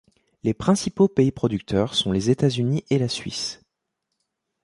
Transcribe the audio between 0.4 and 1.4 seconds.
Les principaux pays